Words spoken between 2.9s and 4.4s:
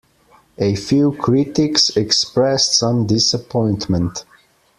disappointment.